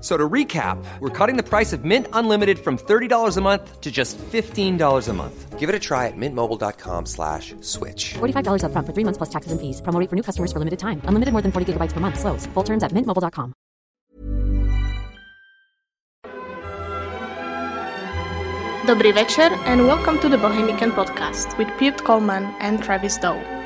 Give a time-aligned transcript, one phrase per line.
[0.00, 3.90] So to recap, we're cutting the price of Mint Unlimited from $30 a month to
[3.90, 5.58] just $15 a month.
[5.58, 8.14] Give it a try at mintmobile.com slash switch.
[8.14, 9.82] $45 upfront for three months plus taxes and fees.
[9.82, 11.02] Promo for new customers for limited time.
[11.04, 12.18] Unlimited more than 40 gigabytes per month.
[12.18, 12.46] Slows.
[12.54, 13.52] Full terms at mintmobile.com.
[18.86, 23.59] Dobry večer and welcome to the Bohemican Podcast with Pete Collman and Travis Dow.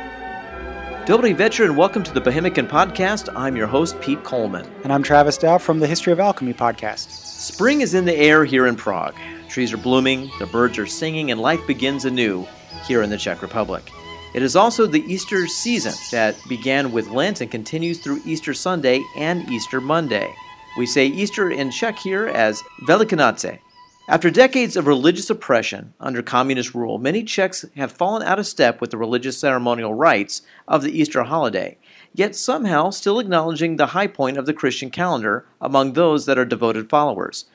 [1.07, 3.29] Dobry večer and welcome to the Bohemican Podcast.
[3.37, 4.67] I'm your host, Pete Collman.
[4.85, 7.11] And I'm Travis Dow from the History of Alchemy podcast.
[7.11, 9.15] Spring is in the air here in Prague.
[9.51, 12.47] Trees are blooming, the birds are singing, and life begins anew
[12.87, 13.93] here in the Czech Republic.
[14.35, 19.03] It is also the Easter season that began with Lent and continues through Easter Sunday
[19.15, 20.35] and Easter Monday.
[20.79, 23.59] We say Easter in Czech here as Velikonoce.
[24.07, 28.79] After decades of religious oppression under communist rule, many Czechs have fallen out of step
[28.79, 31.79] with the religious ceremonial rites of the Easter holiday,
[32.13, 36.45] yet somehow still acknowledging the high point of the Christian calendar among those that are
[36.45, 37.47] devoted followers.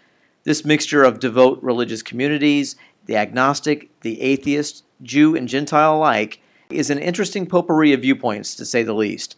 [0.44, 6.40] This mixture of devout religious communities, the agnostic, the atheist, Jew, and Gentile alike,
[6.72, 9.36] is an interesting potpourri of viewpoints, to say the least.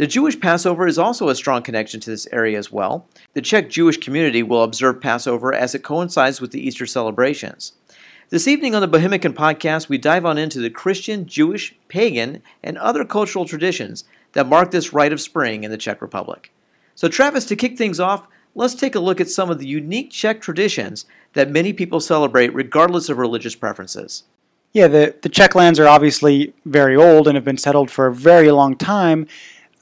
[0.00, 3.06] The Jewish Passover is also a strong connection to this area as well.
[3.34, 7.74] The Czech Jewish community will observe Passover as it coincides with the Easter celebrations.
[8.30, 12.78] This evening on the Bohemican podcast, we dive on into the Christian, Jewish, pagan, and
[12.78, 16.50] other cultural traditions that mark this rite of spring in the Czech Republic.
[16.94, 20.12] So, Travis, to kick things off, let's take a look at some of the unique
[20.12, 21.04] Czech traditions
[21.34, 24.22] that many people celebrate regardless of religious preferences.
[24.72, 28.14] Yeah, the, the Czech lands are obviously very old and have been settled for a
[28.14, 29.26] very long time.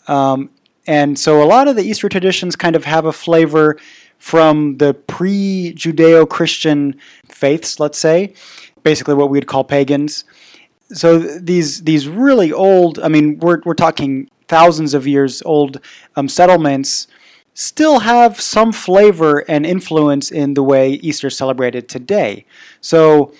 [0.08, 0.50] Um,
[0.86, 3.78] and so a lot of the Easter traditions kind of have a flavor
[4.19, 6.98] from the pre Judeo Christian
[7.28, 8.34] faiths, let's say,
[8.82, 10.24] basically what we'd call pagans.
[10.91, 15.80] So these these really old, I mean, we're, we're talking thousands of years old
[16.16, 17.06] um, settlements
[17.58, 22.46] still have some flavor and influence in the way Easter is celebrated today.
[22.80, 23.34] So,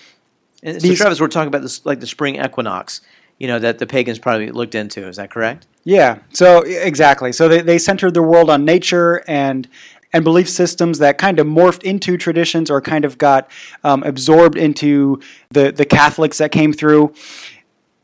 [0.61, 2.99] so Travis, we're talking about this like the spring equinox,
[3.39, 5.07] you know, that the pagans probably looked into.
[5.07, 5.65] Is that correct?
[5.85, 6.19] Yeah.
[6.31, 7.31] So exactly.
[7.31, 9.67] So they, they centered their world on nature and
[10.11, 13.49] and belief systems that kind of morphed into traditions or kind of got
[13.83, 17.13] um, absorbed into the the Catholics that came through.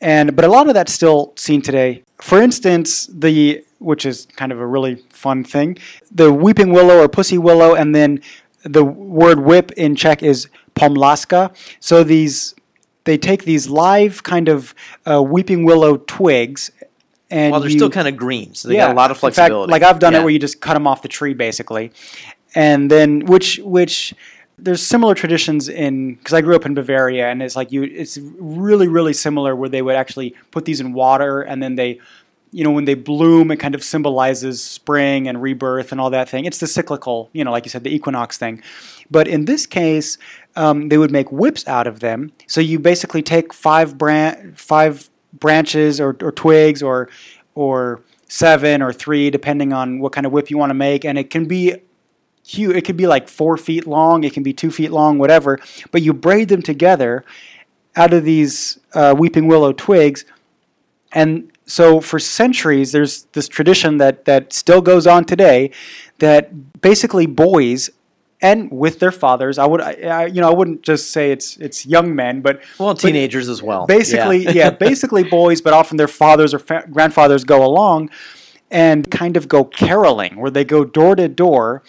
[0.02, 2.04] And but a lot of that's still seen today.
[2.22, 5.78] For instance, the which is kind of a really fun thing,
[6.12, 8.22] the weeping willow or pussy willow, and then
[8.64, 11.56] the word whip in Czech is pomlázka.
[11.80, 12.56] So these
[13.06, 14.76] they take these live kind of
[15.10, 16.72] uh, weeping willow twigs
[17.32, 19.18] and well, they're you, still kind of green, so they yeah, got a lot of
[19.18, 19.64] flexibility.
[19.64, 20.20] In fact, like I've done yeah.
[20.20, 21.92] it where you just cut them off the tree basically,
[22.54, 24.14] and then which which
[24.58, 28.18] there's similar traditions in because I grew up in Bavaria, and it's like you it's
[28.20, 32.00] really really similar where they would actually put these in water, and then they
[32.52, 36.30] you know when they bloom it kind of symbolizes spring and rebirth and all that
[36.30, 38.64] thing it's the cyclical you know like you said the equinox thing
[39.10, 40.18] but in this case
[40.56, 45.10] um, they would make whips out of them so you basically take five bran- five
[45.34, 47.10] branches or, or twigs or
[47.56, 51.18] or seven or three, depending on what kind of whip you want to make, and
[51.18, 51.76] it can be
[52.46, 52.76] huge.
[52.76, 54.24] It could be like four feet long.
[54.24, 55.60] It can be two feet long, whatever.
[55.92, 57.24] But you braid them together
[57.96, 60.26] out of these uh, weeping willow twigs,
[61.14, 65.72] and so for centuries, there's this tradition that that still goes on today,
[66.20, 67.90] that basically boys
[68.42, 69.58] and with their fathers.
[69.58, 72.94] I would, I, you know, I wouldn't just say it's it's young men, but well,
[72.94, 73.86] teenagers but as well.
[73.86, 74.52] Basically, yeah.
[74.52, 78.10] yeah, basically boys, but often their fathers or fa- grandfathers go along
[78.72, 81.84] and kind of go caroling, where they go door to door,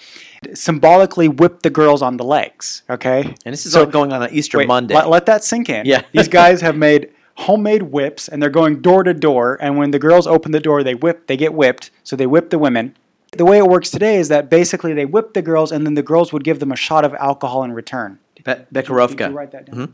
[0.54, 2.82] symbolically whip the girls on the legs.
[2.88, 4.94] Okay, and this is so, all going on on Easter wait, Monday.
[4.94, 5.86] Let, let that sink in.
[5.86, 9.90] Yeah, these guys have made homemade whips and they're going door to door and when
[9.90, 12.96] the girls open the door they whip they get whipped so they whip the women
[13.38, 16.02] the way it works today is that basically they whip the girls and then the
[16.02, 18.18] girls would give them a shot of alcohol in return.
[18.44, 19.32] Be- Becherovka.
[19.34, 19.76] write that down?
[19.76, 19.92] Mm-hmm.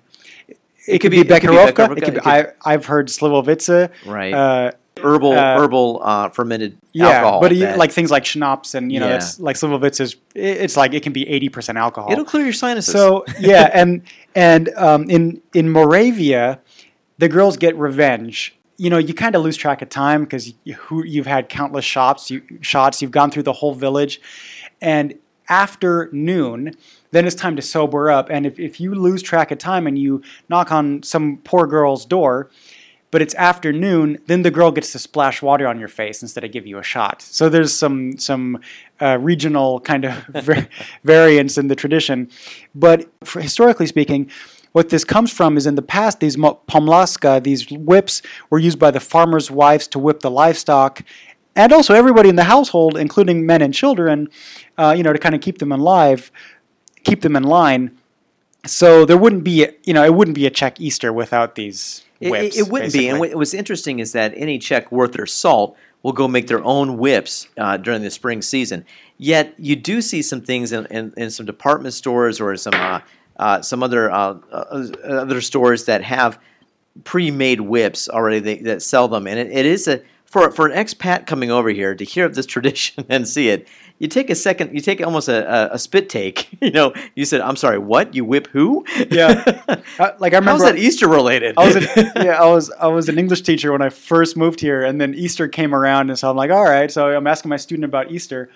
[0.49, 1.97] It, it, could be, be Becherovka.
[1.97, 3.91] It could be, I, have heard Slivovica.
[4.07, 4.35] Right.
[4.35, 7.41] Uh, herbal Uh, herbal uh, fermented Yeah, alcohol.
[7.41, 9.17] but you, like things like schnapps and you know, Yeah.
[9.17, 10.17] it's like Slivovitz is.
[10.35, 12.13] it- It's like it can be eighty percent alcohol.
[12.13, 12.93] it'll clear your sinuses.
[12.93, 14.03] So yeah, and
[14.35, 16.59] and um, in in Moravia,
[17.19, 18.55] the girls get revenge.
[18.83, 22.31] You know, you kind of lose track of time because you, you've had countless shots.
[22.31, 23.01] You shots.
[23.01, 24.21] You've gone through the whole village,
[24.81, 25.15] and
[25.49, 26.75] after noon,
[27.11, 28.29] then it's time to sober up.
[28.31, 32.07] And if, if you lose track of time and you knock on some poor girl's
[32.07, 32.51] door,
[33.13, 36.51] but it's afternoon, then the girl gets to splash water on your face instead of
[36.51, 37.21] give you a shot.
[37.21, 38.61] So there's some some
[39.01, 40.69] uh, regional kind of va-
[41.05, 42.31] variance in the tradition,
[42.75, 43.07] but
[43.37, 44.31] historically speaking.
[44.73, 48.91] What this comes from is in the past, these pomlázka, these whips, were used by
[48.91, 51.03] the farmers' wives to whip the livestock,
[51.55, 54.29] and also everybody in the household, including men and children,
[54.79, 56.33] uh, you know, to kind of keep them alive,
[57.05, 57.99] keep them in line.
[58.65, 62.31] So there wouldn't be, you know, it wouldn't be a Czech Easter without these It-
[62.31, 62.57] whips.
[62.57, 63.09] It, it wouldn't be.
[63.09, 66.65] And what what's interesting is that any Czech worth their salt will go make their
[66.65, 68.85] own whips uh, during the spring season.
[69.19, 73.01] Yet you do see some things in, in, in some department stores or some uh,
[73.43, 76.39] uh, some other uh, uh, other stores that have
[77.03, 80.73] pre-made whips already they, that sell them, and it, it is a for for an
[80.73, 83.67] expat coming over here to hear of this tradition and see it.
[83.99, 84.75] You take a second.
[84.75, 86.49] You take almost a, a, a spit take.
[86.63, 88.15] You know, you said, "I'm sorry, what?
[88.15, 89.61] You whip who?" Yeah.
[89.99, 91.55] Uh, like I remember, How's that Easter related?
[91.59, 91.83] I was an,
[92.17, 95.15] yeah, I was I was an English teacher when I first moved here, and then
[95.15, 96.91] Easter came around, and so I'm like, all right.
[96.91, 98.49] So I'm asking my student about Easter,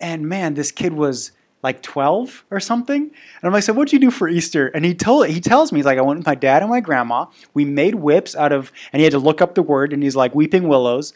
[0.00, 1.32] and man, this kid was
[1.66, 4.68] like 12 or something, and I'm like, so what'd you do for Easter?
[4.68, 6.78] And he told he tells me he's like, I went with my dad and my
[6.78, 7.26] grandma.
[7.54, 10.14] We made whips out of, and he had to look up the word, and he's
[10.14, 11.12] like weeping willows.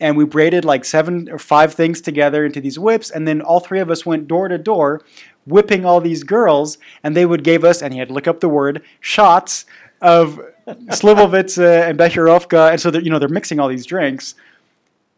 [0.00, 3.60] And we braided like seven or five things together into these whips, and then all
[3.60, 5.02] three of us went door to door,
[5.44, 8.40] whipping all these girls, and they would give us, and he had to look up
[8.40, 9.66] the word, shots
[10.00, 14.34] of Slivovitz and Becherovka, and so they're, you know they're mixing all these drinks,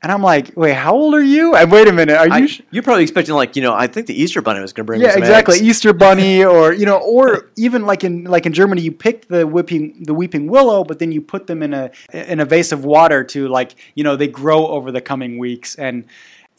[0.04, 1.54] and I'm like, wait, how old are you?
[1.54, 2.46] And wait a minute, are you?
[2.46, 4.86] I, you're probably expecting like you know I think the Easter Bunny was going to
[4.86, 5.56] bring yeah, exactly.
[5.56, 5.62] eggs.
[5.62, 9.46] Easter Bunny, or you know, or even like in like in Germany, you pick the
[9.46, 12.84] whipping the weeping willow, but then you put them in a in a vase of
[12.84, 16.04] water to like you know they grow over the coming weeks, and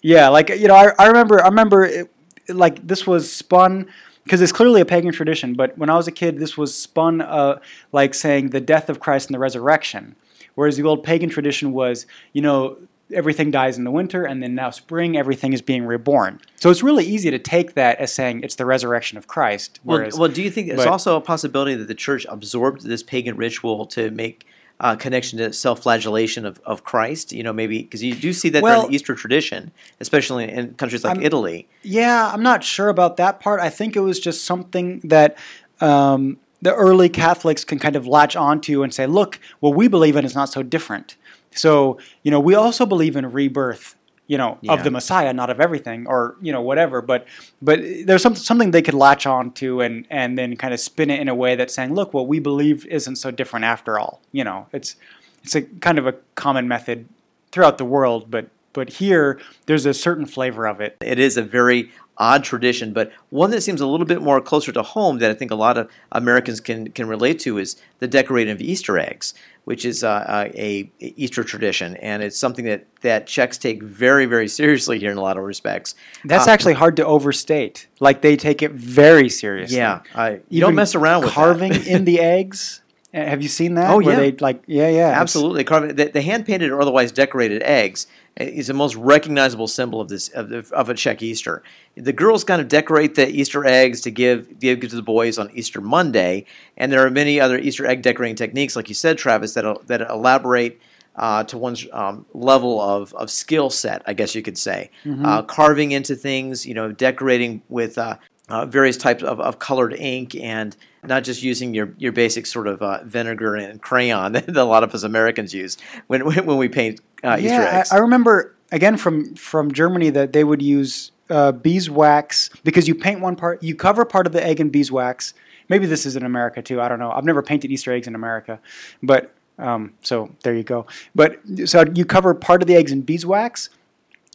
[0.02, 2.12] yeah, like you know, I, I remember I remember it,
[2.50, 3.92] like this was spun
[4.24, 7.22] because it's clearly a pagan tradition, but when I was a kid, this was spun
[7.22, 7.60] uh,
[7.92, 10.16] like saying the death of Christ and the resurrection,
[10.56, 12.80] whereas the old pagan tradition was you know
[13.14, 16.82] everything dies in the winter and then now spring everything is being reborn so it's
[16.82, 20.30] really easy to take that as saying it's the resurrection of christ Well, whereas well,
[20.30, 24.10] do you think there's also a possibility that the church absorbed this pagan ritual to
[24.12, 24.46] make
[24.82, 27.32] uh, connection to self-flagellation of, of Christ?
[27.32, 29.72] You know, maybe because you do see that Well- during the Easter tradition,
[30.02, 31.68] especially in countries like I'm- Italy.
[31.84, 35.38] yeah i'm not sure about that part i think it was just something that
[35.80, 40.16] um, the early catholics can kind of latch onto and say look what we believe
[40.16, 41.16] in is not so different
[41.56, 43.96] so you know we also believe in rebirth
[44.28, 44.74] you know Yeah.
[44.74, 47.26] of the messiah not of everything or you know whatever but
[47.62, 51.10] but there's some, something they could latch on to and and then kind of spin
[51.10, 54.22] it in a way that's saying look what we believe isn't so different after all
[54.32, 54.96] you know it's
[55.44, 57.08] it's a kind of a common method
[57.52, 61.44] throughout the world but but here there's a certain flavor of it It is a
[61.44, 65.30] very odd tradition, but one that seems a little bit more closer to home that
[65.32, 68.98] I think a lot of Americans can can relate to is the decorating of Easter
[68.98, 69.34] eggs,
[69.66, 74.26] which is uh, uh, a Easter tradition, and it's something that that Czechs take very
[74.26, 75.96] very seriously here in a lot of respects.
[76.24, 77.88] That's Uh, actually hard to overstate.
[78.00, 79.78] Like they take it very seriously.
[79.78, 82.82] yeah, I, you don't mess around with carving in the eggs.
[83.14, 83.90] Uh, Have you seen that?
[83.92, 84.16] Oh, Where yeah.
[84.16, 88.68] They like yeah yeah Absolutely, carving the, the hand painted or otherwise decorated eggs is
[88.68, 91.64] the most recognizable symbol of this of, the, of a Czech Easter.
[91.96, 95.50] The girls kind of decorate the Easter eggs to give give to the boys on
[95.54, 96.46] Easter Monday,
[96.78, 100.02] and there are many other Easter egg decorating techniques, like you said, Travis, that that
[100.02, 100.80] elaborate.
[101.18, 104.92] Uh, to one's um, level of, of skill set, I guess you could say.
[105.06, 105.26] Mm-hmm.
[105.26, 108.18] Uh, carving into things, you know, decorating with uh,
[108.50, 110.76] uh, various types of, of colored ink and
[111.08, 114.84] not just using your, your basic sort of uh, vinegar and crayon that a lot
[114.84, 117.92] of us Americans use when, when, when we paint uh, Easter yeah, eggs.
[117.92, 122.96] I, I remember again from from Germany that they would use uh, beeswax because you
[122.96, 125.34] paint one part, you cover part of the egg in beeswax.
[125.70, 126.80] Maybe this is in America too.
[126.80, 127.12] I don't know.
[127.12, 128.60] I've never painted Easter eggs in America,
[129.02, 130.86] but um, so there you go.
[131.16, 133.70] But so you cover part of the eggs in beeswax.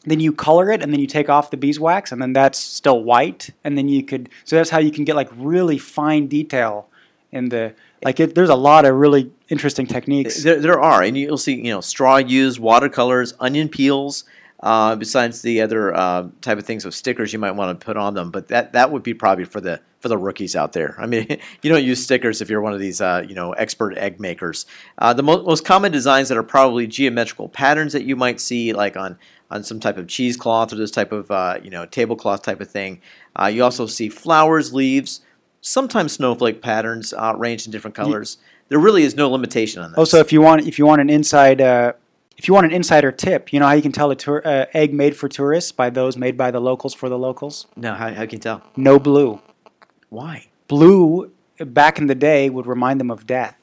[0.04, 3.02] Then you color it, and then you take off the beeswax, and then that's still
[3.02, 3.50] white.
[3.64, 6.88] And then you could, so that's how you can get like really fine detail
[7.32, 8.18] in the like.
[8.18, 10.42] It, there's a lot of really interesting techniques.
[10.42, 14.24] There, there are, and you'll see, you know, straw used, watercolors, onion peels,
[14.60, 17.96] uh, besides the other uh, type of things of stickers you might want to put
[17.96, 18.30] on them.
[18.30, 20.96] But that that would be probably for the for the rookies out there.
[20.98, 21.26] I mean,
[21.62, 24.66] you don't use stickers if you're one of these uh, you know expert egg makers.
[24.98, 28.72] Uh, the mo- most common designs that are probably geometrical patterns that you might see
[28.72, 29.18] like on
[29.50, 32.70] on some type of cheesecloth or this type of uh, you know tablecloth type of
[32.70, 33.00] thing.
[33.40, 35.20] Uh, you also see flowers, leaves,
[35.60, 38.38] sometimes snowflake patterns uh, arranged in different colors.
[38.68, 39.98] There really is no limitation on this.
[39.98, 41.92] Also, if you want if you want an inside uh,
[42.36, 44.66] if you want an insider tip, you know how you can tell a tour, uh,
[44.72, 47.66] egg made for tourists by those made by the locals for the locals.
[47.76, 48.62] no, how, how can you tell?
[48.76, 49.40] No blue.
[50.08, 50.46] Why?
[50.68, 53.56] Blue back in the day would remind them of death.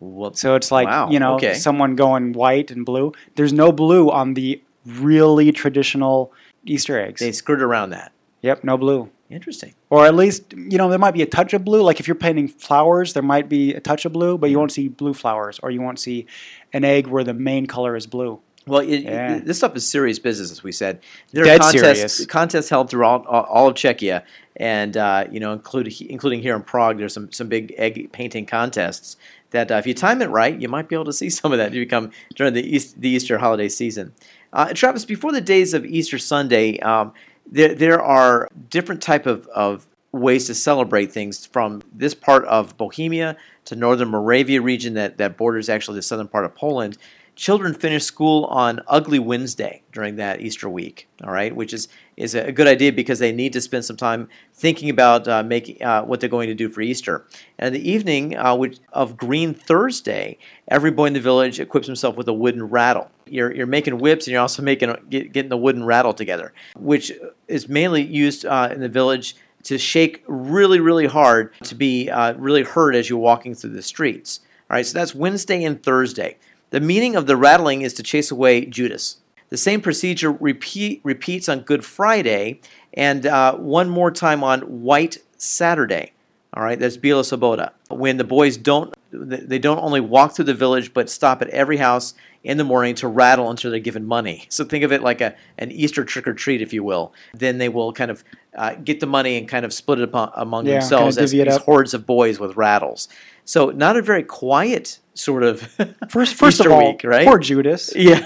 [0.00, 1.54] Well, So it's like Wow, you know okay.
[1.54, 3.12] someone going white and blue.
[3.36, 6.32] There's no blue on the really traditional
[6.64, 7.20] Easter eggs.
[7.20, 8.12] they skirt around that.
[8.42, 9.10] Yep, no blue.
[9.30, 9.74] Interesting.
[9.90, 11.82] Or at least you know there might be a touch of blue.
[11.82, 14.72] Like if you're painting flowers, there might be a touch of blue, but you won't
[14.72, 16.26] see blue flowers, or you won't see
[16.72, 18.40] an egg where the main color is blue.
[18.66, 19.40] Well, it, Yeah.
[19.40, 21.00] this stuff is serious business, as we said.
[21.32, 22.26] There Dead are contests, serious.
[22.26, 24.22] contests held throughout all, all of Czechia,
[24.56, 26.98] and uh, you know, including including here in Prague.
[26.98, 29.16] There's some some big egg painting contests
[29.50, 31.58] that, uh, if you time it right, you might be able to see some of
[31.58, 31.72] that.
[31.72, 34.12] You come during the East, the Easter holiday season.
[34.54, 37.12] Uh, Travis, before the days of Easter Sunday, um,
[37.50, 42.76] there there are different type of, of ways to celebrate things from this part of
[42.76, 46.96] Bohemia to northern Moravia region that, that borders actually the southern part of Poland.
[47.36, 52.34] Children finish school on Ugly Wednesday during that Easter week, all right, which is, is
[52.36, 56.02] a good idea because they need to spend some time thinking about uh, making uh,
[56.02, 57.26] what they're going to do for Easter.
[57.58, 60.38] And in the evening uh, which, of Green Thursday,
[60.68, 63.10] every boy in the village equips himself with a wooden rattle.
[63.26, 67.10] You're, you're making whips and you're also making get, getting the wooden rattle together, which
[67.48, 72.34] is mainly used uh, in the village to shake really, really hard to be uh,
[72.34, 74.40] really heard as you're walking through the streets.
[74.70, 76.36] All right, so that's Wednesday and Thursday.
[76.74, 79.18] The meaning of the rattling is to chase away Judas.
[79.48, 82.62] The same procedure repeat, repeats on Good Friday
[82.92, 86.10] and uh, one more time on White Saturday.
[86.52, 87.70] All right, that's Bila Sobota.
[87.90, 91.76] When the boys don't, they don't only walk through the village, but stop at every
[91.76, 94.46] house in the morning to rattle until they're given money.
[94.48, 97.12] So think of it like a an Easter trick or treat, if you will.
[97.34, 98.24] Then they will kind of
[98.56, 101.30] uh, get the money and kind of split it upon, among Yeah, themselves kinda as
[101.30, 101.62] divvy these up.
[101.62, 103.08] hordes of boys with rattles.
[103.44, 105.60] So not a very quiet sort of
[106.08, 107.26] First, first Easter of all, week, right?
[107.26, 107.92] poor Judas.
[107.96, 108.20] Yeah.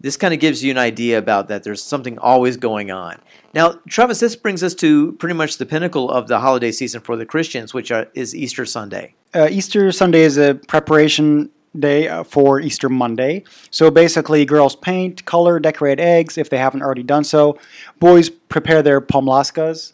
[0.00, 3.20] this kind of gives you an idea about that there's something always going on.
[3.54, 7.16] Now, Travis, this brings us to pretty much the pinnacle of the holiday season for
[7.16, 9.14] the Christians, which are, is Easter Sunday.
[9.34, 13.44] uh, Easter Sunday is a preparation day uh, for Easter Monday.
[13.70, 17.58] So basically, girls paint, color, decorate eggs if they haven't already done so.
[18.00, 19.92] Boys prepare their pomlázkas.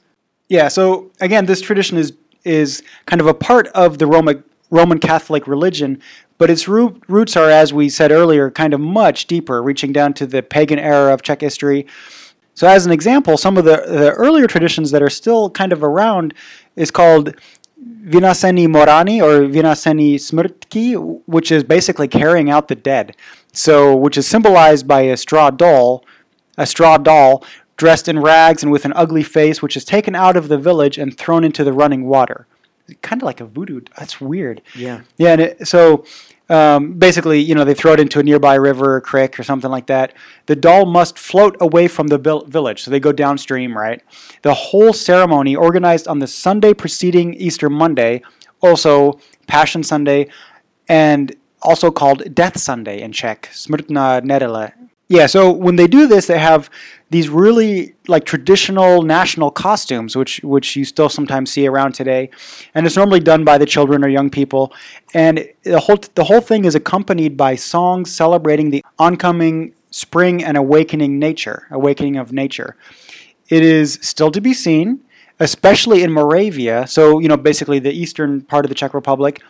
[0.49, 0.69] Yeah.
[0.69, 2.13] So again, this tradition is
[2.45, 6.01] is kind of a part of the Roman Roman Catholic religion,
[6.37, 10.15] but its root, roots are, as we said earlier, kind of much deeper, reaching down
[10.15, 11.87] to the pagan era of Czech history.
[12.55, 15.83] So, as an example, some of the, the earlier traditions that are still kind of
[15.83, 16.35] around
[16.77, 17.35] is called
[18.05, 23.17] Vinaseni Morani or Vinaseni Smrtki, which is basically carrying out the dead.
[23.53, 26.05] So, which is symbolized by a straw doll,
[26.57, 27.45] a straw doll
[27.77, 30.99] dressed in rags and with an ugly face, which is taken out of the village
[30.99, 32.47] and thrown into the running water.
[33.03, 33.81] Kind of like a voodoo.
[33.97, 34.63] That's weird.
[34.75, 35.03] Yeah.
[35.17, 36.05] Yeah, and it, so
[36.49, 39.71] um, basically, you know, they throw it into a nearby river or creek or something
[39.71, 40.15] like that.
[40.47, 44.03] The doll must float away from the vil- village, so they go downstream, right?
[44.43, 48.23] The whole ceremony, organized on the Sunday preceding Easter Monday,
[48.63, 50.29] also Passion Sunday,
[50.89, 54.73] and also called Death Sunday in Czech, Smrtna Nedele.
[55.11, 56.69] Yeah, so when they do this, they have
[57.09, 62.29] these really like traditional national costumes, which which you still sometimes see around today,
[62.75, 64.71] and it's normally done by the children or young people,
[65.15, 70.59] and the whole the whole thing is accompanied by songs celebrating the oncoming spring and
[70.59, 72.77] awakening nature, awakening of nature.
[73.49, 75.01] It is still to be seen,
[75.41, 76.87] especially in Moravia.
[76.87, 79.43] So you know, basically the eastern part of the Czech Republic,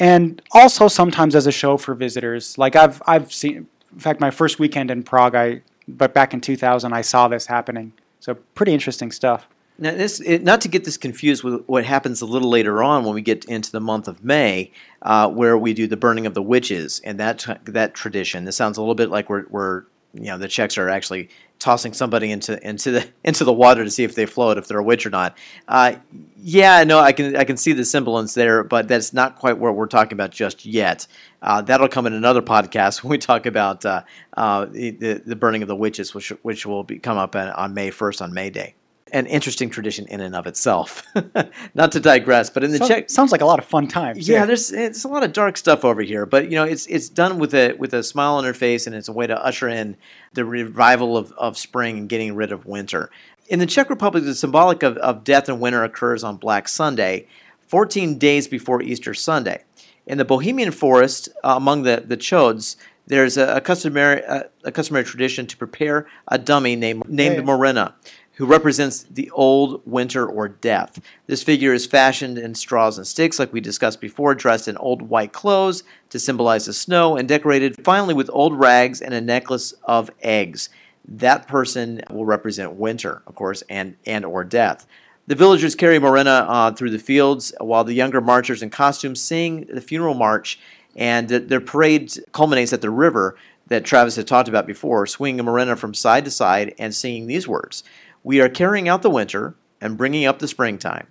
[0.00, 2.56] and also sometimes as a show for visitors.
[2.56, 6.40] Like I've I've seen, in fact, my first weekend in Prague, I but back in
[6.40, 7.92] 2000, I saw this happening.
[8.20, 9.46] So pretty interesting stuff.
[9.76, 13.04] Now, this it, not to get this confused with what happens a little later on
[13.04, 14.70] when we get into the month of May,
[15.02, 18.44] uh, where we do the burning of the witches and that that tradition.
[18.44, 19.82] This sounds a little bit like we're, we're
[20.12, 23.90] you know the Czechs are actually tossing somebody into into the into the water to
[23.90, 25.36] see if they float, if they're a witch or not.
[25.66, 25.96] Uh,
[26.36, 29.74] yeah, no, I can I can see the semblance there, but that's not quite what
[29.74, 31.06] we're talking about just yet.
[31.42, 34.02] Uh, that'll come in another podcast when we talk about uh,
[34.36, 37.74] uh, the, the burning of the witches, which which will be come up on, on
[37.74, 38.74] May first on May Day.
[39.12, 41.02] An interesting tradition in and of itself.
[41.74, 44.28] Not to digress, but in the So- Czech, sounds like a lot of fun times.
[44.28, 47.08] yeah, there's it's a lot of dark stuff over here, but you know it's it's
[47.08, 49.68] done with a with a smile on her face, and it's a way to usher
[49.68, 49.96] in
[50.32, 53.10] the revival of, of spring and getting rid of winter.
[53.48, 57.26] In the Czech Republic, the symbolic of, of death and winter occurs on Black Sunday,
[57.68, 59.62] 14 days before Easter Sunday.
[60.06, 64.72] In the Bohemian forest, uh, among the the Chods, there's a, a customary a, a
[64.72, 67.42] customary tradition to prepare a dummy named named Yeah.
[67.42, 67.94] Morena,
[68.34, 71.00] who represents the old winter or death.
[71.26, 75.02] This figure is fashioned in straws and sticks, like we discussed before, dressed in old
[75.02, 79.72] white clothes to symbolize the snow, and decorated finally with old rags and a necklace
[79.84, 80.68] of eggs.
[81.06, 84.86] That person will represent winter, of course, and and or death.
[85.26, 89.66] The villagers carry Morena uh, through the fields, while the younger marchers in costume sing
[89.72, 90.58] the funeral march,
[90.96, 93.36] and th- their parade culminates at the river
[93.68, 97.48] that Travis had talked about before, swinging Morena from side to side and singing these
[97.48, 97.84] words
[98.24, 101.06] We are carrying out the winter and bringing up the springtime.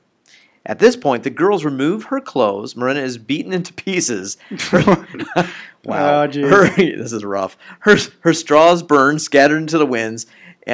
[0.65, 2.75] At this point, the girls remove her clothes.
[2.75, 4.37] Marina is beaten into pieces.
[4.73, 5.47] wow,
[5.85, 6.27] Oh.
[6.27, 7.57] Her- this is rough.
[7.79, 10.25] Her her straws burn, scattered into the winds,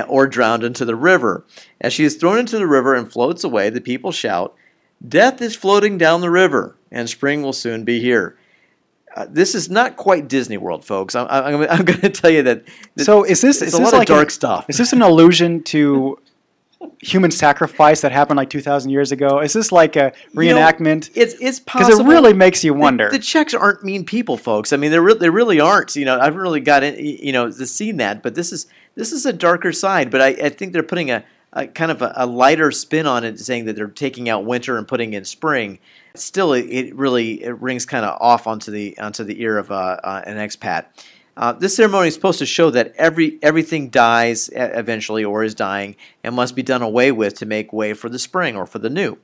[0.08, 1.46] or drowned into the river.
[1.82, 4.54] As she is thrown into the river and floats away, the people shout,
[5.06, 8.38] "Death is floating down the river, and spring will soon be here."
[9.16, 11.16] Uh, this is not quite Disney World, folks.
[11.16, 12.64] I'm, I'm, I'm going to tell you that.
[12.96, 14.66] that So is this it's is a this lot like of dark a- stuff?
[14.70, 16.20] Is this an allusion to
[17.02, 19.40] human sacrifice that happened like two thousand years ago?
[19.40, 21.10] Is this like a You know, reenactment?
[21.16, 23.10] it's it's possible Because it really makes you wonder.
[23.10, 24.72] The, Czechs aren't mean people, folks.
[24.74, 25.96] I mean, they really, they really aren't.
[25.96, 29.12] You know, I've really got in, you know to seen that, but this is this
[29.12, 30.10] is a darker side.
[30.12, 33.24] But I, I think they're putting a, a kind of a, a lighter spin on
[33.24, 35.80] it, saying that they're taking out winter and putting in spring.
[36.16, 39.72] Still, it, it really it rings kind of off onto the onto the ear of
[39.72, 40.86] uh, uh, an expat.
[41.40, 45.96] Uh, this ceremony is supposed to show that every everything dies eventually or is dying
[46.22, 48.90] and must be done away with to make way for the spring or for the
[48.90, 49.18] new.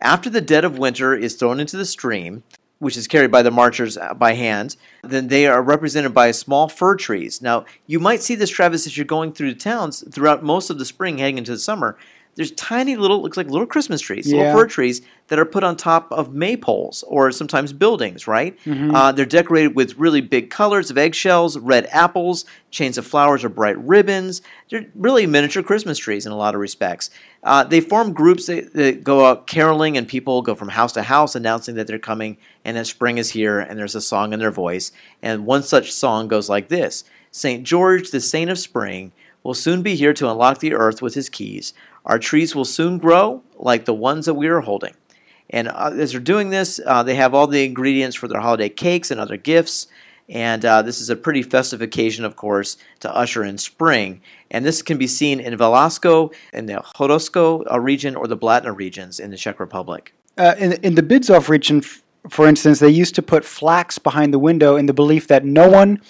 [0.00, 2.42] After the dead of winter is thrown into the stream,
[2.78, 6.70] which is carried by the marchers uh, by hand, then they are represented by small
[6.70, 7.42] fir trees.
[7.42, 10.78] Now, you might see this, Travis, if you're going through the towns throughout most of
[10.78, 11.98] the spring heading into the summer.
[12.38, 14.38] There's tiny little, looks like little Christmas trees, Yeah.
[14.38, 18.56] little fir trees that are put on top of maypoles or sometimes buildings, right?
[18.94, 23.48] Uh, they're decorated with really big colors of eggshells, red apples, chains of flowers, or
[23.48, 24.40] bright ribbons.
[24.70, 27.10] They're really miniature Christmas trees in a lot of respects.
[27.42, 31.02] Uh, they form groups that, that go out caroling, and people go from house to
[31.02, 34.38] house announcing that they're coming and that spring is here, and there's a song in
[34.38, 34.92] their voice.
[35.22, 37.64] And one such song goes like this St.
[37.64, 39.10] George, the saint of spring,
[39.42, 41.74] will soon be here to unlock the earth with his keys.
[42.08, 44.94] Our trees will soon grow like the ones that we are holding.
[45.50, 48.68] And uh, as they're doing this, uh, they have all the ingredients for their holiday
[48.68, 49.86] cakes and other gifts.
[50.28, 54.20] And uh, this is a pretty festive occasion, of course, to usher in spring.
[54.50, 58.76] And this can be seen in Valašsko, in the Horácko uh, region, or the Blatna
[58.76, 60.12] regions in the Czech Republic.
[60.38, 61.82] uh, in, in the Bydžov region,
[62.28, 65.68] for instance, they used to put flax behind the window in the belief that no
[65.68, 66.00] one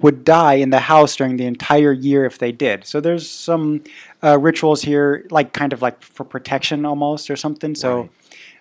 [0.00, 2.84] would die in the house during the entire year if they did.
[2.84, 3.84] So there's some
[4.22, 7.74] uh, rituals here, like kind of like for protection almost or something.
[7.74, 8.08] So,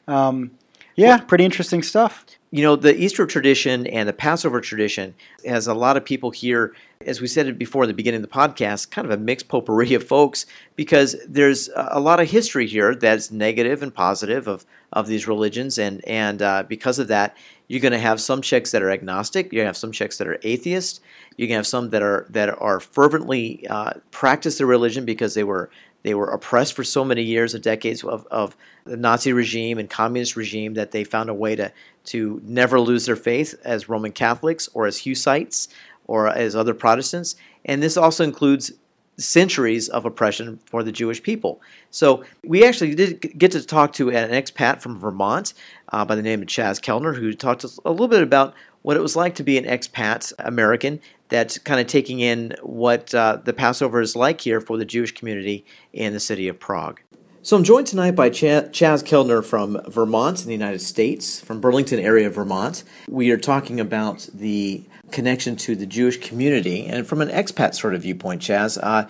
[0.07, 0.51] um,
[0.95, 2.25] yeah, pretty interesting stuff.
[2.53, 6.75] you know the easter tradition and the passover tradition has a lot of people here
[7.07, 9.47] as we said it before at the beginning of the podcast kind of a mixed
[9.47, 14.47] potpourri of folks because there's a a lot of history here that's negative and positive
[14.47, 17.35] of of these religions and and uh, because of that
[17.67, 20.17] you're going to have some Czechs that are agnostic you're going to have some Czechs
[20.17, 21.01] that are atheist
[21.37, 25.33] you're going to have some that are that are fervently uh, practice their religion because
[25.33, 25.69] they were
[26.03, 29.89] they were oppressed for so many years, of decades of, of the Nazi regime and
[29.89, 31.71] communist regime that they found a way to,
[32.05, 35.69] to never lose their faith as Roman Catholics or as Hussites
[36.05, 37.35] or as other Protestants.
[37.63, 38.73] And this also includes
[39.17, 41.61] centuries of oppression for the Jewish people.
[41.91, 45.53] So we actually did get to talk to an expat from Vermont
[45.89, 48.53] uh, by the name of Chaz Kellner, who talked to us a little bit about
[48.81, 50.99] what it was like to be an expat American
[51.29, 55.13] that's kind of taking in what uh, the Passover is like here for the Jewish
[55.13, 56.99] community in the city of Prague.
[57.41, 61.59] So I'm joined tonight by Ch- Chaz Kellner from Vermont in the United States, from
[61.59, 62.83] Burlington area of Vermont.
[63.09, 67.95] We are talking about the connection to the Jewish community, and from an expat sort
[67.95, 69.07] of viewpoint, Chaz, uh,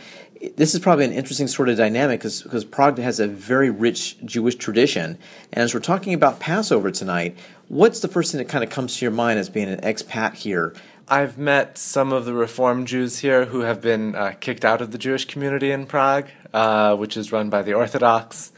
[0.55, 4.55] this is probably an interesting sort of dynamic because Prague has a very rich Jewish
[4.55, 5.17] tradition.
[5.53, 7.37] And as we're talking about Passover tonight,
[7.69, 10.33] what's the first thing that kind of comes to your mind as being an expat
[10.33, 10.75] here?
[11.07, 14.91] I've met some of the Reform Jews here who have been uh, kicked out of
[14.91, 18.51] the Jewish community in Prague, uh, which is run by the Orthodox.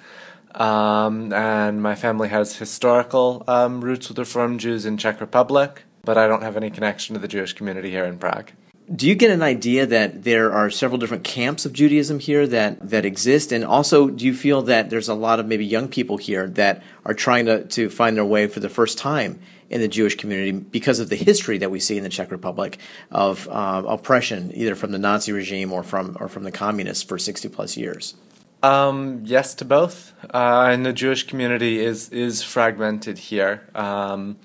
[0.54, 6.18] Um, and my family has historical um, roots with Reform Jews in Czech Republic, but
[6.18, 8.52] I don't have any connection to the Jewish community here in Prague.
[8.94, 12.90] do you get an idea that there are several different camps of Judaism here that,
[12.90, 13.52] that exist?
[13.52, 16.84] And also, do you feel that there's a lot of maybe young people here that
[17.04, 19.40] are trying to, to find their way for the first time
[19.72, 22.78] in the Jewish community because of the history that we see in the Czech Republic
[23.10, 27.18] of uh, oppression, either from the Nazi regime or from, or from the communists for
[27.18, 28.14] 60 plus years?
[28.62, 30.14] Um, yes to both.
[30.24, 33.68] Uh, and the Jewish community is, is fragmented here.
[33.74, 34.38] Um,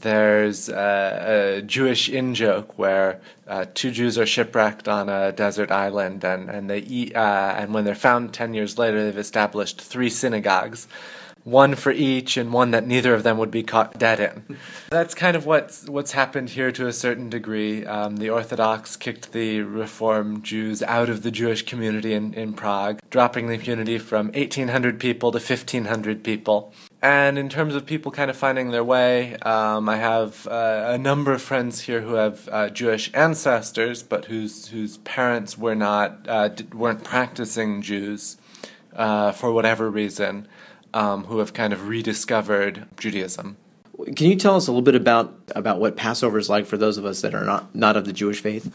[0.00, 6.24] there's a, Jewish in joke where uh, two Jews are shipwrecked on a desert island,
[6.24, 10.10] and and they eat, uh, and when they're found ten years later, they've established three
[10.10, 10.86] synagogues,
[11.44, 14.58] one for each, and one that neither of them would be caught dead in.
[14.90, 17.86] That's kind of what's what's happened here to a certain degree.
[17.86, 23.00] Um, the Orthodox kicked the Reform Jews out of the Jewish community in, in Prague,
[23.10, 26.72] dropping the community from 1,800 people to 1,500 people.
[27.02, 30.98] And in terms of people kind of finding their way, um, I have uh, a
[30.98, 36.26] number of friends here who have uh, Jewish ancestors, but whose whose parents were not
[36.26, 38.38] uh, weren't practicing Jews
[38.94, 40.48] uh, for whatever reason,
[40.94, 43.58] um, who have kind of rediscovered Judaism.
[44.14, 46.96] Can you tell us a little bit about about what Passover is like for those
[46.96, 48.74] of us that are not not of the Jewish faith?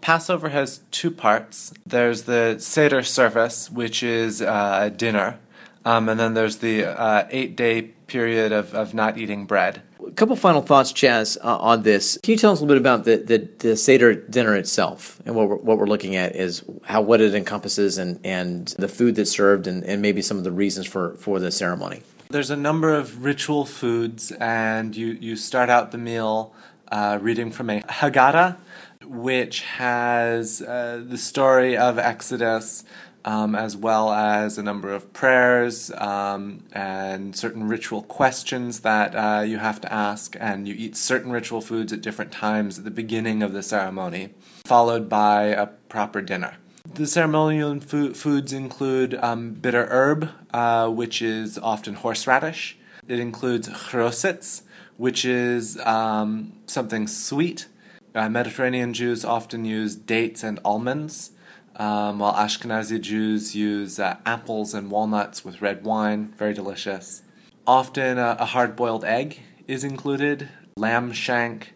[0.00, 1.74] Passover has two parts.
[1.84, 5.38] There's the Seder service, which is uh, dinner
[5.84, 9.82] um, and then there's the uh, eight day period of, of not eating bread.
[10.06, 12.18] A couple final thoughts, Chaz, uh, on this.
[12.22, 15.20] Can you tell us a little bit about the, the, the Seder dinner itself?
[15.26, 18.88] And what we're, what we're looking at is how what it encompasses and, and the
[18.88, 22.02] food that's served and, and maybe some of the reasons for, for the ceremony.
[22.30, 26.54] There's a number of ritual foods, and you, you start out the meal
[26.90, 28.56] uh, reading from a Haggadah,
[29.04, 32.84] which has uh, the story of Exodus
[33.28, 39.42] um, as well as a number of prayers um, and certain ritual questions that uh,
[39.42, 42.90] you have to ask, and you eat certain ritual foods at different times at the
[42.90, 44.30] beginning of the ceremony,
[44.64, 46.56] followed by a proper dinner.
[46.94, 52.78] The ceremonial fo- foods include um, bitter herb, uh, which is often horseradish.
[53.08, 54.62] It includes charoset,
[54.96, 57.66] which is um, something sweet.
[58.14, 61.32] Uh, Mediterranean Jews often use dates and almonds
[61.78, 67.22] um, while Ashkenazi Jews use uh, apples and walnuts with red wine, very delicious.
[67.66, 71.74] Often uh, a hard boiled egg is included, lamb shank,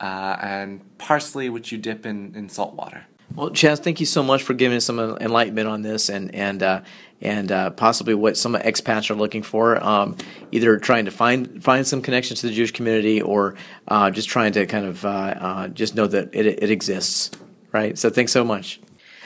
[0.00, 3.06] uh, and parsley, which you dip in, in salt water.
[3.34, 6.62] Well, Chaz, thank you so much for giving us some enlightenment on this and and
[6.62, 6.82] uh,
[7.20, 10.16] and uh, possibly what some expats are looking for, um,
[10.52, 13.56] either trying to find find some connections to the Jewish community or
[13.88, 17.30] uh, just trying to kind of uh, uh, just know that it, it exists,
[17.72, 17.98] right?
[17.98, 18.80] So thanks so much.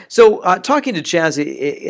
[0.09, 1.39] So, uh, talking to Chaz,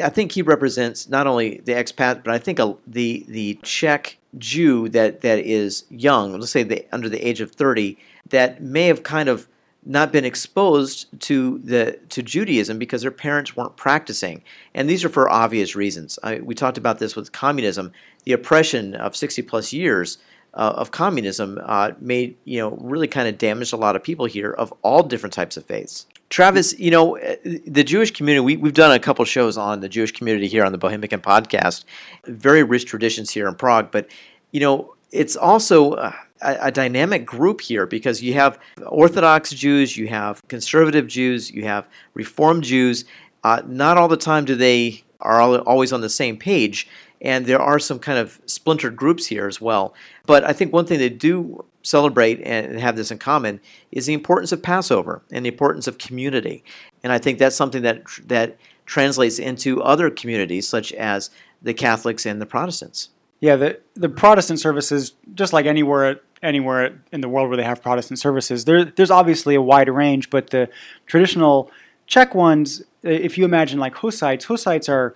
[0.03, 4.19] I think he represents not only the expat, but I think a, the the Czech
[4.39, 7.97] Jew that that is young, let's say the, under the age of thirty,
[8.31, 9.47] that may have kind of
[9.87, 14.43] not been exposed to the to Judaism because their parents weren't practicing,
[14.75, 16.19] and these are for obvious reasons.
[16.25, 17.93] I, we talked about this with communism,
[18.25, 20.19] the oppression of sixty plus years
[20.55, 24.27] uh, of communism uh, made you know really kind of damaged a lot of people
[24.27, 26.07] here of all different types of faiths.
[26.31, 29.89] Travis, you know, uh, the Jewish community, we, we've done a couple shows on the
[29.89, 31.85] Jewish community here on the Bohemican podcast.
[32.27, 34.11] Very rich traditions here in Prague, but,
[34.53, 40.09] you know, it's also a, a, dynamic group here because you have Orthodox Jews, you
[40.09, 43.07] have conservative Jews, you have Reformed Jews.
[43.43, 46.87] Uh, not all the time do they are always on the same page,
[47.21, 49.95] and there are some kind of splintered groups here as well.
[50.27, 54.15] But I think one thing they do celebrate and have this in common is the
[54.15, 56.65] importance of Passover and the importance of community.
[57.03, 61.31] And I think that's something that that translates into other communities such as
[61.63, 63.11] the Catholics and the Protestants.
[63.41, 67.83] Yeah, the the Protestant services, just like anywhere anywhere in the world where they have
[67.83, 70.69] Protestant services, there, there's obviously a wide range, but the
[71.07, 71.71] traditional
[72.07, 75.15] Czech ones, if you imagine like Hussites, Hussites are,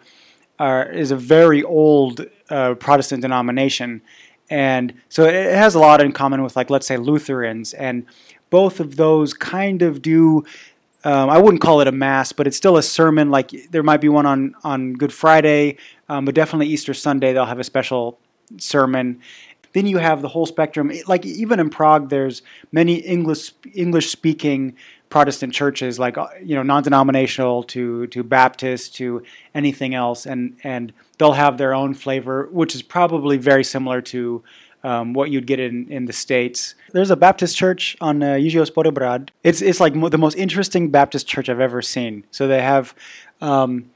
[0.62, 4.00] are is a very old uh, Protestant denomination,
[4.48, 8.06] and so it has a lot in common with like let's say Lutherans, and
[8.50, 10.44] both of those kind of do.
[11.04, 13.28] Um, I wouldn't call it a mass, but it's still a sermon.
[13.30, 17.44] Like there might be one on on Good Friday, um, but definitely Easter Sunday they'll
[17.44, 18.20] have a special
[18.58, 19.20] sermon.
[19.72, 20.92] Then you have the whole spectrum.
[21.08, 24.76] Like even in Prague, there's many English English speaking
[25.12, 29.22] Protestant churches, like uh, you know, non-denominational to to Baptist to
[29.54, 34.42] anything else, and and they'll have their own flavor, which is probably very similar to
[34.82, 36.74] um, what you'd get in, in the states.
[36.94, 39.28] There's a Baptist church on uh, Podobrad.
[39.44, 42.24] It's it's like mo- the most interesting Baptist church I've ever seen.
[42.30, 42.94] So they have
[43.42, 43.90] um,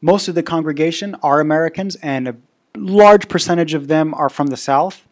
[0.00, 2.36] most of the congregation are Americans, and a
[2.76, 5.06] large percentage of them are from the South,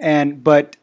[0.00, 0.78] and but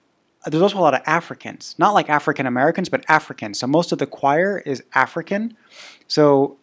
[0.46, 3.60] there's also a lot of Africans, not like African Americans, but Africans.
[3.60, 5.58] So most of the choir is African.
[6.08, 6.58] So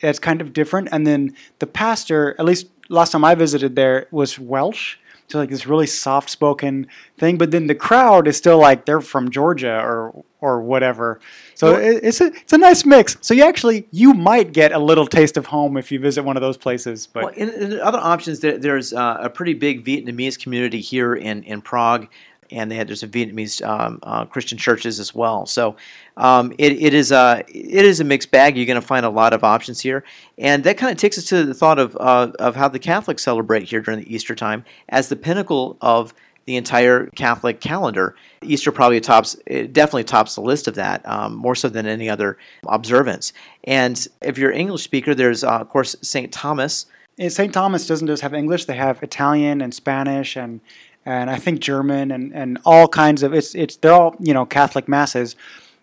[0.00, 0.88] it's kind of different.
[0.92, 4.96] And then the pastor, at least last time I visited there, was Welsh.
[5.28, 7.38] So like this really soft spoken thing.
[7.38, 11.20] But then the crowd is still like they're from Georgia or or whatever.
[11.54, 13.16] So it, it's a it's a nice mix.
[13.22, 16.36] So you actually you might get a little taste of home if you visit one
[16.36, 17.06] of those places.
[17.06, 21.14] But Well, in, in other options, there, there's uh, a pretty big Vietnamese community here
[21.14, 22.08] in, in Prague,
[22.52, 25.46] and they had there's a Vietnamese um, uh, Christian churches as well.
[25.46, 25.76] So
[26.16, 28.56] um, it, it is a it is a mixed bag.
[28.56, 30.04] You're going to find a lot of options here,
[30.38, 33.22] and that kind of takes us to the thought of uh, of how the Catholics
[33.22, 36.14] celebrate here during the Easter time as the pinnacle of
[36.46, 38.16] the entire Catholic calendar.
[38.42, 42.10] Easter probably tops, it definitely tops the list of that, um, more so than any
[42.10, 42.36] other
[42.66, 43.32] observance.
[43.64, 46.32] And if you're an English speaker, there's uh, of course St.
[46.32, 46.86] Thomas.
[47.28, 47.52] St.
[47.52, 50.60] Thomas doesn't just have English; they have Italian and Spanish and
[51.04, 54.46] and I think German and, and all kinds of it's it's they're all you know
[54.46, 55.36] Catholic masses.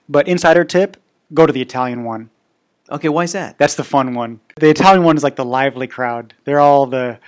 [0.08, 0.98] But insider tip:
[1.34, 2.30] go to the Italian one.
[2.92, 3.58] Okay, why is that?
[3.58, 4.40] That's the fun one.
[4.56, 6.34] The Italian one is like the lively crowd.
[6.44, 7.20] They're all the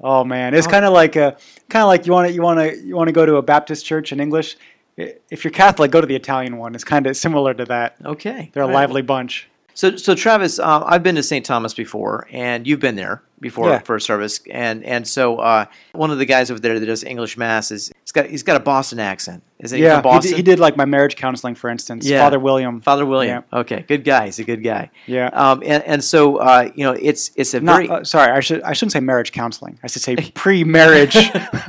[0.00, 0.70] oh man, it's oh.
[0.70, 1.36] kind of like a
[1.68, 3.42] kind of like you want to you want to you want to go to a
[3.42, 4.56] Baptist church in English.
[4.96, 6.74] If you're Catholic, go to the Italian one.
[6.74, 7.96] It's kind of similar to that.
[8.04, 8.80] Okay, They're a All right.
[8.80, 9.48] lively bunch.
[9.78, 11.46] So, so Travis, um, I've been to St.
[11.46, 13.78] Thomas before, and you've been there before Yeah.
[13.78, 17.04] for a service, and and so uh, one of the guys over there that does
[17.04, 19.40] English mass is he's got he's got a Boston accent.
[19.60, 20.30] Is it Yeah, from he Boston?
[20.32, 22.04] did, he did like my marriage counseling, for instance.
[22.04, 22.20] Yeah.
[22.24, 22.80] Father William.
[22.80, 23.44] Father William.
[23.52, 24.24] Okay, good guy.
[24.24, 24.90] He's a good guy.
[25.06, 25.28] Yeah.
[25.32, 28.40] Um, and and so uh, you know, it's it's a Not, very uh, sorry, I
[28.40, 29.78] should I shouldn't say marriage counseling.
[29.84, 31.16] I should say pre-marriage.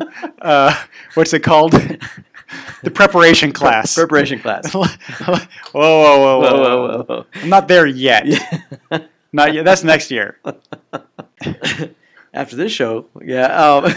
[0.41, 0.75] uh,
[1.13, 1.75] what's it called?
[2.83, 3.95] the preparation class.
[3.95, 4.73] preparation class.
[4.73, 4.85] whoa,
[5.73, 7.25] whoa, whoa, whoa, Whoa, whoa, whoa.
[7.35, 8.25] I'm not there yet.
[9.33, 9.65] not yet.
[9.65, 10.39] That's next year.
[12.33, 13.93] After this show, yeah, um,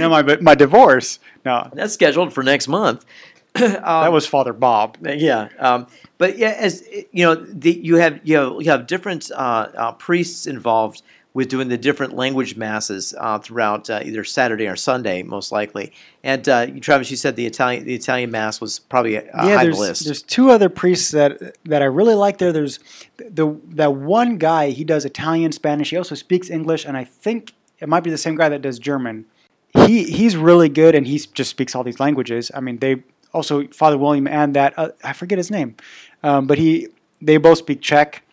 [0.00, 1.18] No, my my divorce.
[1.44, 3.04] No, that's scheduled for next month.
[3.54, 4.96] that was Father Bob.
[5.02, 5.86] Yeah, um,
[6.18, 9.92] but yeah, as you know, the, you have you have, you have different uh, uh,
[9.92, 15.22] priests involved with doing the different language masses uh, throughout uh, either Saturday or Sunday,
[15.22, 15.92] most likely.
[16.24, 19.52] And uh, Travis, you said the Italian the Italian mass was probably uh, high yeah,
[19.52, 20.04] on the there's list.
[20.04, 22.52] there's two other priests that that I really like there.
[22.52, 22.80] There's
[23.18, 24.70] the that one guy.
[24.70, 25.90] He does Italian, Spanish.
[25.90, 28.78] He also speaks English, and I think it might be the same guy that does
[28.78, 29.26] German.
[29.72, 32.50] He he's really good, and he just speaks all these languages.
[32.54, 35.76] I mean, they also Father William and that uh, I forget his name,
[36.24, 36.88] um, but he
[37.22, 38.24] they both speak Czech.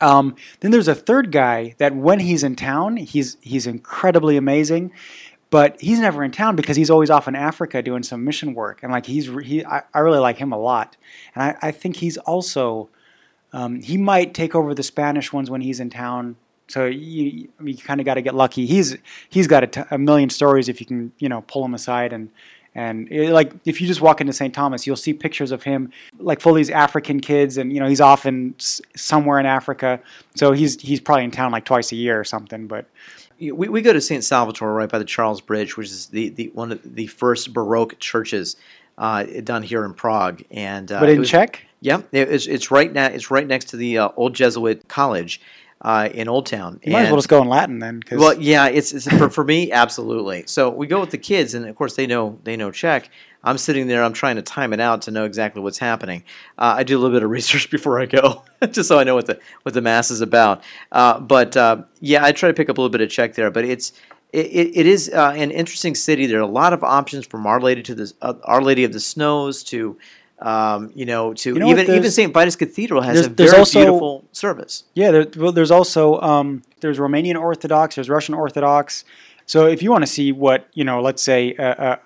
[0.00, 4.92] Um, then there's a third guy that when he's in town, he's he's incredibly amazing,
[5.50, 8.82] but he's never in town because he's always off in Africa doing some mission work.
[8.82, 10.96] And like he's he, I, I really like him a lot,
[11.34, 12.88] and I, I think he's also
[13.52, 16.36] um, he might take over the Spanish ones when he's in town.
[16.68, 18.64] So you you kind of got to get lucky.
[18.66, 18.96] He's
[19.28, 22.12] he's got a, t- a million stories if you can you know pull him aside
[22.12, 22.30] and.
[22.74, 24.54] And it, like, if you just walk into St.
[24.54, 27.88] Thomas, you'll see pictures of him, like full of these African kids, and you know
[27.88, 30.00] he's often s- somewhere in Africa.
[30.36, 32.68] So he's he's probably in town like twice a year or something.
[32.68, 32.86] But
[33.40, 34.22] we, we go to St.
[34.22, 37.98] Salvatore right by the Charles Bridge, which is the, the one of the first Baroque
[37.98, 38.54] churches
[38.98, 40.42] uh, done here in Prague.
[40.52, 43.06] And uh, but in was- Czech, Yeah, it- it's, it's right now.
[43.06, 45.40] It's right next to the uh, old Jesuit college
[45.82, 46.78] uh, in Old Town.
[46.84, 48.02] you might as well just go in Latin then.
[48.02, 50.44] 'cause- Well, yeah, it's, it's for, for me absolutely.
[50.46, 53.08] So we go with the kids, and of course they know they know Czech.
[53.42, 54.04] I'm sitting there.
[54.04, 56.24] I'm trying to time it out to know exactly what's happening.
[56.58, 59.14] Uh, I do a little bit of research before I go, just so I know
[59.14, 60.62] what the what the mass is about.
[60.92, 63.50] Uh, but uh, yeah, I try to pick up a little bit of Czech there.
[63.50, 63.92] But it's
[64.34, 66.26] it, it is uh, an interesting city.
[66.26, 68.92] There are a lot of options from Our Lady to the uh, Our Lady of
[68.92, 69.96] the Snows to.
[70.42, 72.32] Um, you know, to You know even even St.
[72.32, 74.84] Vitus Cathedral has there's- a very also- beautiful service.
[74.94, 79.04] Yeah, there, well, there's also um, there's Romanian Orthodox, there's Russian Orthodox.
[79.46, 81.98] So if you want to see what you know, let's say a, a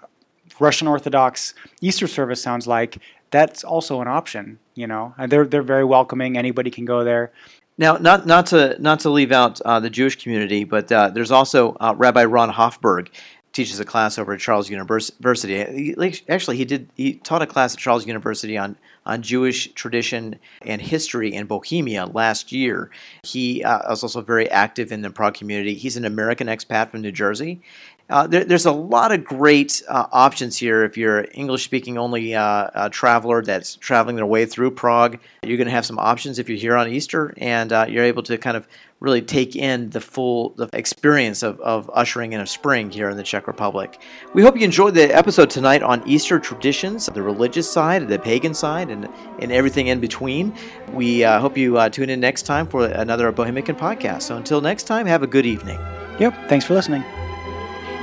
[0.58, 2.98] Russian Orthodox Easter service sounds like,
[3.30, 4.58] that's also an option.
[4.74, 6.36] You know, and they're they're very welcoming.
[6.36, 7.30] Anybody can go there.
[7.78, 11.30] Now, not not to not to leave out uh, the Jewish community, but uh, there's
[11.30, 13.08] also uh, Rabbi Ron Hoffberg
[13.54, 15.94] teaches a class over at Charles University.
[16.28, 20.80] Actually, he did he taught a class at Charles University on on Jewish tradition and
[20.80, 22.90] history in Bohemia last year.
[23.22, 25.74] He uh, was also very active in the Prague community.
[25.74, 27.60] He's an American expat from New Jersey.
[28.10, 32.34] Uh, there, there's a lot of great uh, options here if you're English speaking only
[32.34, 35.18] uh, uh, traveler that's traveling their way through Prague.
[35.42, 38.22] You're going to have some options if you're here on Easter and uh, you're able
[38.24, 38.68] to kind of
[39.04, 43.16] really take in the full the experience of, of ushering in a spring here in
[43.16, 44.00] the Czech Republic.
[44.32, 48.54] We hope you enjoyed the episode tonight on Easter traditions, the religious side, the pagan
[48.54, 49.08] side, and,
[49.40, 50.52] and everything in between.
[50.92, 54.22] We uh, hope you uh, tune in next time for another Bohemican podcast.
[54.22, 55.78] So until next time, have a good evening.
[56.18, 56.48] Yep.
[56.48, 57.04] Thanks for listening.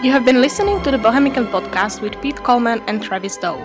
[0.04, 3.58] You have been listening to the Bohemican podcast with Pete Collman and Travis Dow.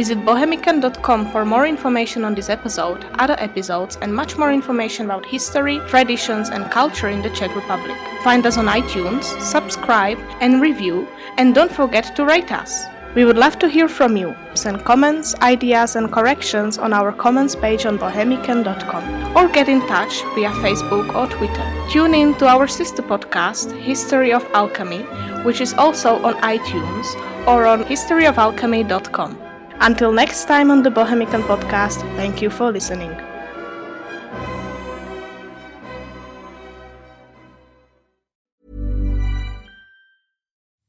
[0.00, 5.26] Visit bohemican.com for more information on this episode, other episodes, and much more information about
[5.26, 7.98] history, traditions, and culture in the Czech Republic.
[8.24, 12.86] Find us on iTunes, subscribe, and review, and don't forget to rate us.
[13.14, 14.34] We would love to hear from you.
[14.54, 20.22] Send comments, ideas, and corrections on our comments page on bohemican.com or get in touch
[20.34, 21.66] via Facebook or Twitter.
[21.90, 25.02] Tune in to our sister podcast, History of Alchemy,
[25.44, 27.06] which is also on iTunes
[27.46, 29.49] or on historyofalchemy.com.
[29.82, 33.10] Until next time on the Bohemican podcast, thank you for listening.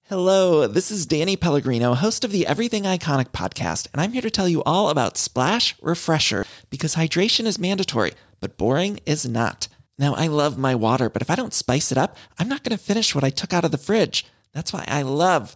[0.10, 4.30] Hello, this is Danny Pellegrino, host of the Everything Iconic podcast, and I'm here to
[4.30, 9.70] tell you all about Splash Refresher because hydration is mandatory, but boring is not.
[9.98, 12.78] Now, I love my water, but if I don't spice it up, I'm not going
[12.78, 14.26] to finish what I took out of the fridge.
[14.52, 15.56] That's why I love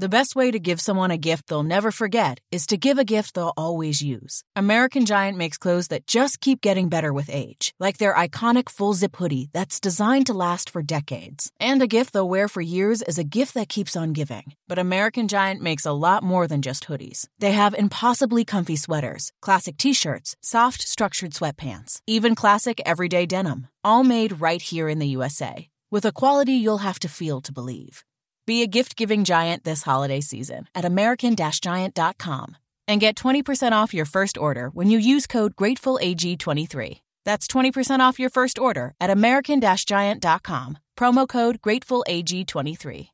[0.00, 3.04] The best way to give someone a gift they'll never forget is to give a
[3.04, 4.42] gift they'll always use.
[4.56, 8.94] American Giant makes clothes that just keep getting better with age, like their iconic full
[8.94, 11.52] zip hoodie that's designed to last for decades.
[11.60, 14.54] And a gift they'll wear for years is a gift that keeps on giving.
[14.66, 17.28] But American Giant makes a lot more than just hoodies.
[17.38, 23.68] They have impossibly comfy sweaters, classic t shirts, soft, structured sweatpants, even classic everyday denim,
[23.84, 27.52] all made right here in the USA, with a quality you'll have to feel to
[27.52, 28.02] believe.
[28.50, 32.56] Be a gift giving giant this holiday season at American Giant.com
[32.88, 37.00] and get 20% off your first order when you use code GratefulAG23.
[37.24, 43.10] That's 20% off your first order at American Giant.com, promo code GratefulAG23.